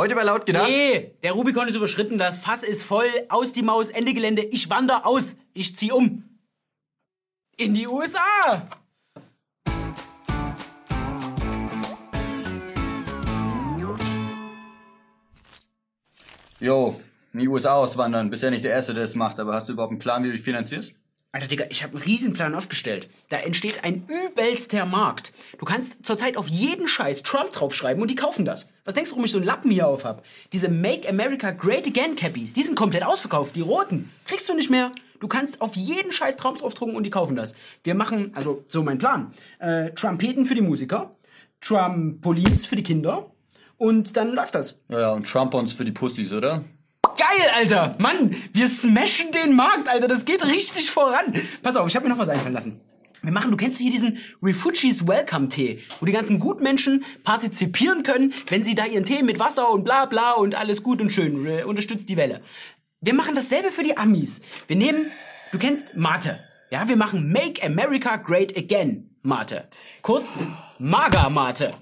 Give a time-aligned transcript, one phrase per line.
[0.00, 0.66] Heute bei laut gedacht?
[0.66, 4.70] Nee, der Rubikon ist überschritten, das Fass ist voll, aus die Maus, Ende Gelände, ich
[4.70, 6.24] wander aus, ich zieh um.
[7.58, 8.66] In die USA!
[16.60, 16.98] Jo,
[17.34, 18.30] in die USA auswandern.
[18.30, 20.28] Bist ja nicht der Erste, der es macht, aber hast du überhaupt einen Plan, wie
[20.28, 20.94] du dich finanzierst?
[21.32, 23.08] Alter Digga, ich habe einen Riesenplan aufgestellt.
[23.28, 25.32] Da entsteht ein übelster Markt.
[25.58, 28.68] Du kannst zurzeit auf jeden Scheiß Trump draufschreiben und die kaufen das.
[28.84, 30.24] Was denkst du, warum ich so einen Lappen hier auf hab?
[30.52, 33.54] Diese Make America Great Again Cappies, die sind komplett ausverkauft.
[33.54, 34.90] Die roten kriegst du nicht mehr.
[35.20, 37.54] Du kannst auf jeden Scheiß Trump draufdrucken und die kaufen das.
[37.84, 41.14] Wir machen, also so mein Plan, äh, Trumpeten für die Musiker,
[41.60, 43.30] Trumpolins für die Kinder
[43.76, 44.78] und dann läuft das.
[44.88, 46.64] Ja, und Trumpons für die Pussys, oder?
[47.20, 47.96] Geil, Alter!
[47.98, 50.08] Mann, wir smashen den Markt, Alter.
[50.08, 51.34] Das geht richtig voran.
[51.62, 52.80] Pass auf, ich habe mir noch was einfallen lassen.
[53.20, 58.32] Wir machen, du kennst hier diesen Refugees Welcome Tee, wo die ganzen Gutmenschen partizipieren können,
[58.48, 61.46] wenn sie da ihren Tee mit Wasser und bla bla und alles gut und schön
[61.46, 62.40] äh, unterstützt die Welle.
[63.02, 64.40] Wir machen dasselbe für die Amis.
[64.66, 65.10] Wir nehmen,
[65.52, 66.40] du kennst Mate.
[66.70, 69.68] Ja, wir machen Make America Great Again Mate.
[70.00, 70.40] Kurz
[70.78, 71.74] Maga Mate.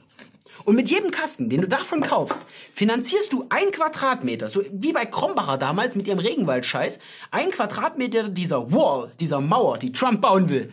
[0.64, 5.06] Und mit jedem Kasten, den du davon kaufst, finanzierst du ein Quadratmeter, so wie bei
[5.06, 6.98] Krombacher damals mit ihrem Regenwaldscheiß,
[7.30, 10.72] ein Quadratmeter dieser Wall, dieser Mauer, die Trump bauen will.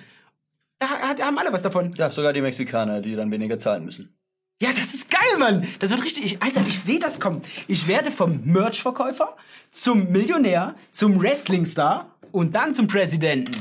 [0.79, 1.93] Da haben alle was davon.
[1.97, 4.13] Ja, sogar die Mexikaner, die dann weniger zahlen müssen.
[4.61, 5.67] Ja, das ist geil, Mann.
[5.79, 6.25] Das wird richtig.
[6.25, 7.41] Ich, Alter, ich sehe das kommen.
[7.67, 9.35] Ich werde vom Merch-Verkäufer
[9.69, 13.53] zum Millionär, zum Wrestling-Star und dann zum Präsidenten.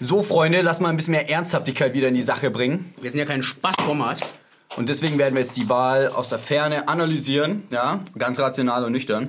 [0.00, 2.94] So, Freunde, lass mal ein bisschen mehr Ernsthaftigkeit wieder in die Sache bringen.
[3.00, 4.34] Wir sind ja kein Spaßformat.
[4.76, 8.92] Und deswegen werden wir jetzt die Wahl aus der Ferne analysieren, ja, ganz rational und
[8.92, 9.28] nüchtern.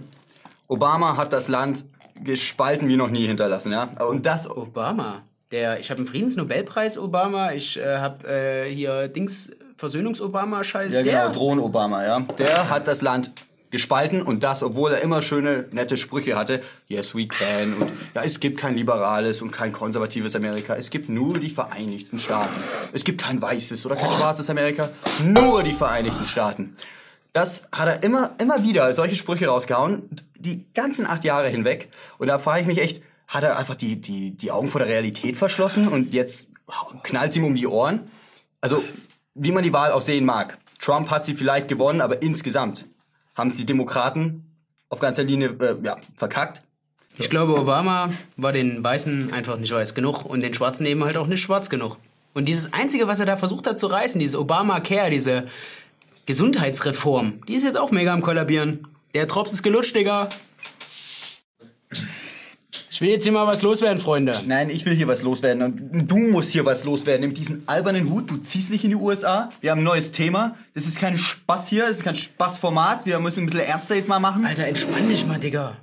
[0.68, 1.86] Obama hat das Land
[2.24, 3.90] gespalten wie noch nie hinterlassen, ja.
[4.08, 5.22] Und das, Obama.
[5.52, 7.52] Der, ich habe einen Friedensnobelpreis Obama.
[7.52, 10.94] Ich äh, habe äh, hier Dings Versöhnungs-Obama-Scheiß.
[10.94, 12.20] ja der, genau, Drohnen-Obama, ja.
[12.38, 13.32] Der hat das Land
[13.76, 16.62] gespalten und das, obwohl er immer schöne, nette Sprüche hatte.
[16.88, 17.74] Yes, we can.
[17.74, 20.76] Und ja, es gibt kein liberales und kein konservatives Amerika.
[20.76, 22.56] Es gibt nur die Vereinigten Staaten.
[22.94, 24.90] Es gibt kein weißes oder kein schwarzes Amerika.
[25.24, 26.78] Nur die Vereinigten Staaten.
[27.34, 30.10] Das hat er immer, immer wieder solche Sprüche rausgehauen,
[30.40, 31.90] die ganzen acht Jahre hinweg.
[32.18, 34.88] Und da frage ich mich echt, hat er einfach die, die, die Augen vor der
[34.88, 36.48] Realität verschlossen und jetzt
[37.04, 38.10] knallt ihm um die Ohren?
[38.62, 38.82] Also,
[39.34, 40.58] wie man die Wahl auch sehen mag.
[40.80, 42.86] Trump hat sie vielleicht gewonnen, aber insgesamt
[43.36, 44.46] haben es die Demokraten
[44.90, 46.62] auf ganzer Linie äh, ja, verkackt.
[47.18, 51.16] Ich glaube, Obama war den Weißen einfach nicht weiß genug und den Schwarzen eben halt
[51.18, 51.98] auch nicht schwarz genug.
[52.34, 55.48] Und dieses Einzige, was er da versucht hat zu reißen, dieses Obamacare, diese
[56.26, 58.88] Gesundheitsreform, die ist jetzt auch mega am Kollabieren.
[59.14, 60.28] Der Drops ist gelutscht, Digga.
[62.96, 64.42] Ich will jetzt hier mal was loswerden, Freunde.
[64.48, 67.28] Nein, ich will hier was loswerden und du musst hier was loswerden.
[67.28, 69.50] Mit diesem albernen Hut, du ziehst dich in die USA.
[69.60, 70.56] Wir haben ein neues Thema.
[70.76, 73.06] Das ist kein Spaß hier, das ist kein Spaßformat.
[73.06, 74.46] Wir müssen ein bisschen ernster jetzt mal machen.
[74.46, 75.76] Alter, entspann dich mal, Digga.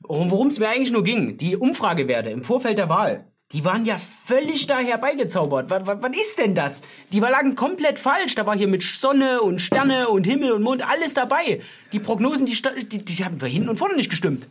[0.00, 3.98] Worum es mir eigentlich nur ging, die Umfragewerte im Vorfeld der Wahl, die waren ja
[4.24, 5.70] völlig da herbeigezaubert.
[5.70, 6.82] Was, was, was ist denn das?
[7.12, 8.34] Die lagen komplett falsch.
[8.34, 11.60] Da war hier mit Sonne und Sterne und Himmel und Mond alles dabei.
[11.92, 12.56] Die Prognosen, die,
[12.88, 14.48] die, die haben wir hinten und vorne nicht gestimmt.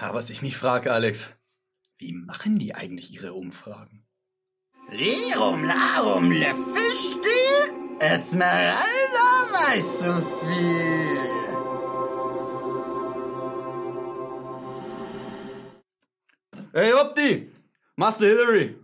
[0.00, 1.28] Ja, was ich mich frage, Alex,
[2.02, 4.04] wie machen die eigentlich ihre Umfragen?
[4.90, 7.70] Lirum, larum, Löffelstiel,
[8.00, 11.22] Esmeralda weiß so viel.
[16.72, 17.52] Hey, Opti!
[17.96, 18.81] Master Hillary!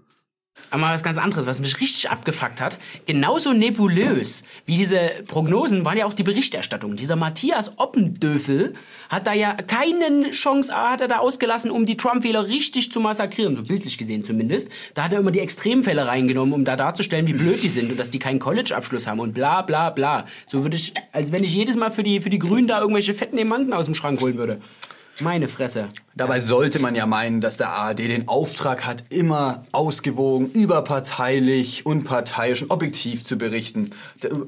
[0.71, 2.79] Aber mal was ganz anderes, was mich richtig abgefuckt hat.
[3.07, 6.97] Genauso nebulös wie diese Prognosen waren ja auch die Berichterstattung.
[6.97, 8.75] Dieser Matthias Oppendöfel
[9.09, 13.57] hat da ja keinen Chance, hat er da ausgelassen, um die Trump-Wähler richtig zu massakrieren.
[13.57, 14.69] So bildlich gesehen zumindest.
[14.95, 17.99] Da hat er immer die Extremfälle reingenommen, um da darzustellen, wie blöd die sind und
[17.99, 20.27] dass die keinen College-Abschluss haben und bla bla bla.
[20.47, 23.15] So würde ich, als wenn ich jedes Mal für die, für die Grünen da irgendwelche
[23.15, 24.61] fetten Emanzen aus dem Schrank holen würde.
[25.21, 25.89] Meine Fresse.
[26.15, 32.63] Dabei sollte man ja meinen, dass der ARD den Auftrag hat, immer ausgewogen, überparteilich, unparteiisch
[32.63, 33.91] und objektiv zu berichten.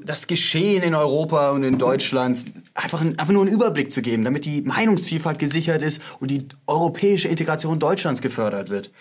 [0.03, 4.45] Das Geschehen in Europa und in Deutschland einfach, einfach nur einen Überblick zu geben, damit
[4.45, 8.91] die Meinungsvielfalt gesichert ist und die europäische Integration Deutschlands gefördert wird.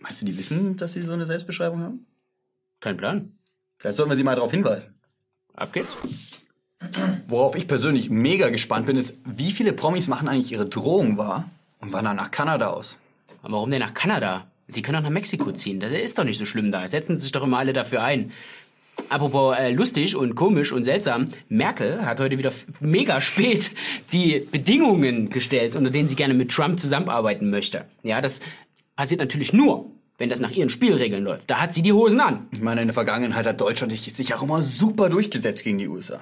[0.00, 2.06] Meinst du, die wissen, dass sie so eine Selbstbeschreibung haben?
[2.80, 3.32] Kein Plan.
[3.78, 4.94] Vielleicht sollten wir sie mal darauf hinweisen.
[5.54, 6.40] Ab geht's.
[7.28, 11.50] Worauf ich persönlich mega gespannt bin, ist, wie viele Promis machen eigentlich ihre Drohung wahr
[11.80, 12.98] und wandern nach Kanada aus?
[13.42, 14.46] Aber warum denn nach Kanada?
[14.68, 15.80] Die können auch nach Mexiko ziehen.
[15.80, 16.86] Das ist doch nicht so schlimm da.
[16.88, 18.32] Setzen sich doch immer alle dafür ein.
[19.08, 23.70] Apropos äh, lustig und komisch und seltsam, Merkel hat heute wieder mega spät
[24.12, 27.84] die Bedingungen gestellt, unter denen sie gerne mit Trump zusammenarbeiten möchte.
[28.02, 28.40] Ja, das
[28.96, 29.86] passiert natürlich nur,
[30.18, 31.48] wenn das nach ihren Spielregeln läuft.
[31.48, 32.48] Da hat sie die Hosen an.
[32.50, 36.20] Ich meine, in der Vergangenheit hat Deutschland sich auch immer super durchgesetzt gegen die USA.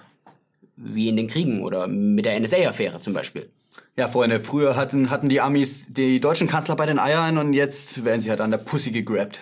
[0.77, 3.51] Wie in den Kriegen oder mit der NSA-Affäre zum Beispiel.
[3.97, 8.05] Ja, Freunde, früher hatten, hatten die Amis die deutschen Kanzler bei den Eiern und jetzt
[8.05, 9.41] werden sie halt an der Pussy gegrabt.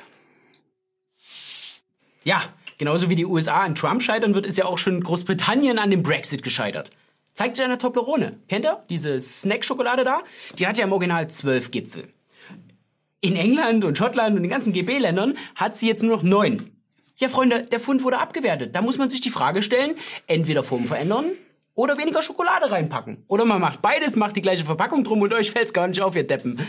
[2.22, 2.42] Ja,
[2.78, 6.02] genauso wie die USA an Trump scheitern wird, ist ja auch schon Großbritannien an dem
[6.02, 6.90] Brexit gescheitert.
[7.34, 8.38] Zeigt sich an der Toblerone.
[8.48, 8.84] Kennt ihr?
[8.88, 10.20] Diese Snack-Schokolade da?
[10.58, 12.08] Die hat ja im Original zwölf Gipfel.
[13.20, 16.70] In England und Schottland und den ganzen GB-Ländern hat sie jetzt nur noch neun.
[17.16, 18.74] Ja, Freunde, der Fund wurde abgewertet.
[18.74, 19.94] Da muss man sich die Frage stellen,
[20.26, 21.26] entweder Form verändern
[21.74, 23.24] oder weniger Schokolade reinpacken.
[23.28, 26.16] Oder man macht beides, macht die gleiche Verpackung drum und euch fällt's gar nicht auf,
[26.16, 26.60] ihr Deppen.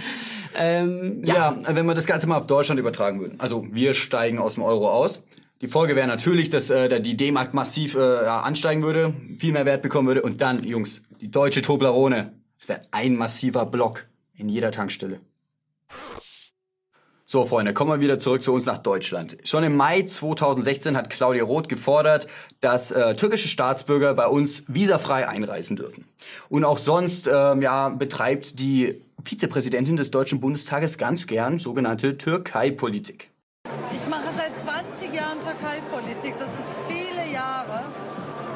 [0.58, 1.58] Ähm, Ja.
[1.68, 3.40] wenn wir das Ganze mal auf Deutschland übertragen würden.
[3.40, 5.24] Also wir steigen aus dem Euro aus.
[5.62, 9.66] Die Folge wäre natürlich, dass äh, die D-Mark massiv äh, ja, ansteigen würde, viel mehr
[9.66, 12.34] Wert bekommen würde und dann, Jungs, die deutsche Toblerone.
[12.60, 14.06] Das wäre ein massiver Block
[14.36, 15.22] in jeder Tankstelle.
[17.36, 19.36] So, Freunde, kommen wir wieder zurück zu uns nach Deutschland.
[19.44, 22.28] Schon im Mai 2016 hat Claudia Roth gefordert,
[22.62, 26.06] dass äh, türkische Staatsbürger bei uns visafrei einreisen dürfen.
[26.48, 33.32] Und auch sonst ähm, ja, betreibt die Vizepräsidentin des Deutschen Bundestages ganz gern sogenannte Türkei-Politik.
[33.92, 36.36] Ich mache seit 20 Jahren Türkei-Politik.
[36.40, 37.84] Das ist viele Jahre.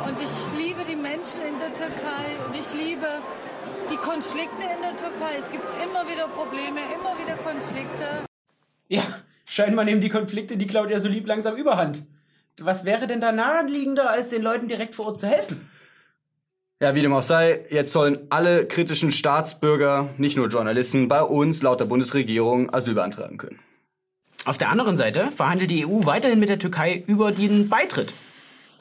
[0.08, 3.08] Und ich liebe die Menschen in der Türkei und ich liebe
[3.92, 5.36] die Konflikte in der Türkei.
[5.38, 8.29] Es gibt immer wieder Probleme, immer wieder Konflikte.
[8.90, 9.04] Ja,
[9.46, 12.04] scheinbar nehmen die Konflikte, die Claudia so lieb, langsam überhand.
[12.60, 15.70] Was wäre denn da naheliegender, als den Leuten direkt vor Ort zu helfen?
[16.82, 21.62] Ja, wie dem auch sei, jetzt sollen alle kritischen Staatsbürger, nicht nur Journalisten, bei uns
[21.62, 23.60] laut der Bundesregierung Asyl beantragen können.
[24.46, 28.14] Auf der anderen Seite verhandelt die EU weiterhin mit der Türkei über den Beitritt.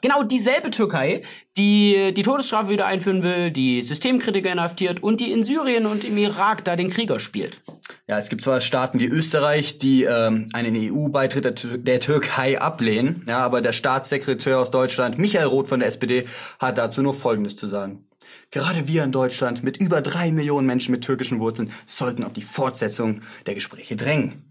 [0.01, 1.23] Genau dieselbe Türkei,
[1.57, 6.17] die die Todesstrafe wieder einführen will, die Systemkritiker inhaftiert und die in Syrien und im
[6.17, 7.61] Irak da den Krieger spielt.
[8.07, 12.59] Ja, es gibt zwar Staaten wie Österreich, die ähm, einen EU-Beitritt der, Tür der Türkei
[12.59, 16.25] ablehnen, ja, aber der Staatssekretär aus Deutschland, Michael Roth von der SPD,
[16.59, 18.05] hat dazu nur Folgendes zu sagen.
[18.51, 22.41] Gerade wir in Deutschland mit über drei Millionen Menschen mit türkischen Wurzeln sollten auf die
[22.41, 24.49] Fortsetzung der Gespräche drängen.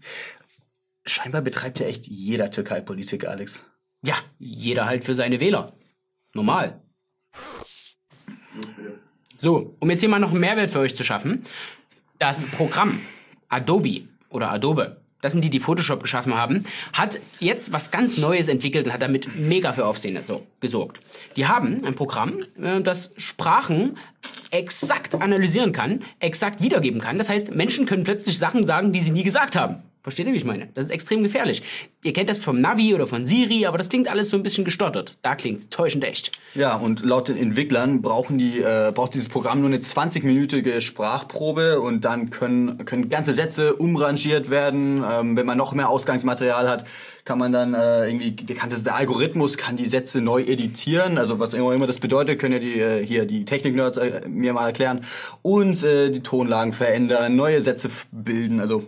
[1.05, 3.61] Scheinbar betreibt ja echt jeder Türkei-Politik, Alex.
[4.01, 5.73] Ja, jeder halt für seine Wähler.
[6.33, 6.81] Normal.
[9.37, 11.45] So, um jetzt hier mal noch einen Mehrwert für euch zu schaffen.
[12.17, 13.01] Das Programm
[13.47, 16.63] Adobe oder Adobe, das sind die, die Photoshop geschaffen haben,
[16.93, 21.01] hat jetzt was ganz Neues entwickelt und hat damit mega für Aufsehen so, gesorgt.
[21.35, 23.97] Die haben ein Programm, äh, das Sprachen
[24.51, 27.17] exakt analysieren kann, exakt wiedergeben kann.
[27.17, 29.83] Das heißt, Menschen können plötzlich Sachen sagen, die sie nie gesagt haben.
[30.01, 30.69] Versteht ihr, wie ich meine?
[30.75, 31.61] Das ist extrem gefährlich.
[32.03, 34.63] Ihr kennt das vom Navi oder von Siri, aber das klingt alles so ein bisschen
[34.63, 35.17] gestottert.
[35.23, 36.31] Da klingt's täuschend echt.
[36.55, 41.81] Ja, und laut den Entwicklern brauchen die, äh, braucht dieses Programm nur eine 20-minütige Sprachprobe
[41.81, 45.03] und dann können, können ganze Sätze umrangiert werden.
[45.03, 46.85] Ähm, wenn man noch mehr Ausgangsmaterial hat,
[47.25, 51.17] kann man dann äh, irgendwie, kann das, der Algorithmus kann die Sätze neu editieren.
[51.17, 54.53] Also was immer, immer das bedeutet, können ja die äh, hier die Technik-Nerds äh, mir
[54.53, 55.01] mal erklären.
[55.41, 58.61] Und äh, die Tonlagen verändern, neue Sätze bilden.
[58.61, 58.85] Also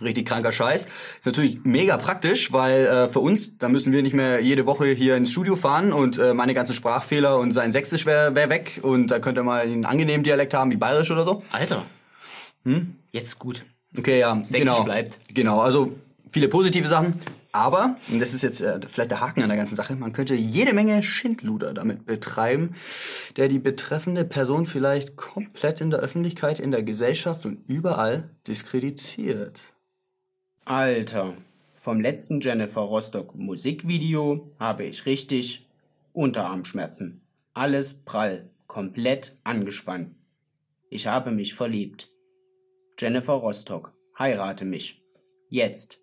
[0.00, 0.86] Richtig kranker Scheiß.
[1.18, 4.88] Ist natürlich mega praktisch, weil äh, für uns, da müssen wir nicht mehr jede Woche
[4.88, 8.80] hier ins Studio fahren und äh, meine ganzen Sprachfehler und sein Sächsisch wäre wär weg
[8.82, 11.42] und da könnt ihr mal einen angenehmen Dialekt haben, wie Bayerisch oder so.
[11.50, 11.84] Alter.
[12.64, 12.96] Hm?
[13.12, 13.64] Jetzt gut.
[13.96, 14.84] Okay, ja, Sächsisch genau.
[14.84, 15.18] bleibt.
[15.34, 15.92] Genau, also
[16.28, 17.14] viele positive Sachen,
[17.52, 20.34] aber, und das ist jetzt äh, vielleicht der Haken an der ganzen Sache, man könnte
[20.34, 22.74] jede Menge Schindluder damit betreiben,
[23.36, 29.60] der die betreffende Person vielleicht komplett in der Öffentlichkeit, in der Gesellschaft und überall diskreditiert.
[30.68, 31.32] Alter,
[31.76, 35.66] vom letzten Jennifer Rostock Musikvideo habe ich richtig
[36.12, 37.22] Unterarmschmerzen.
[37.54, 40.14] Alles prall, komplett angespannt.
[40.90, 42.10] Ich habe mich verliebt.
[42.98, 45.00] Jennifer Rostock, heirate mich.
[45.48, 46.00] Jetzt.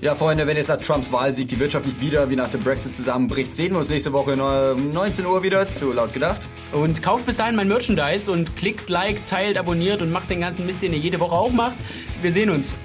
[0.00, 2.94] Ja, Freunde, wenn jetzt nach Trumps Wahlsieg die Wirtschaft nicht wieder wie nach dem Brexit
[2.94, 6.42] zusammenbricht, sehen wir uns nächste Woche um 19 Uhr wieder, zu laut gedacht.
[6.70, 10.66] Und kauft bis dahin mein Merchandise und klickt, liked, teilt, abonniert und macht den ganzen
[10.66, 11.78] Mist, den ihr jede Woche auch macht.
[12.20, 12.76] Wir sehen uns.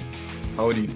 [0.57, 0.89] Howdy.